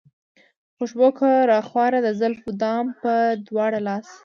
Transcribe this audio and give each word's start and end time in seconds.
خوشبو 0.75 1.07
که 1.19 1.29
راخوره 1.51 1.99
د 2.03 2.07
زلفو 2.19 2.49
دام 2.61 2.85
پۀ 3.01 3.13
دواړه 3.47 3.79
لاسه 3.87 4.15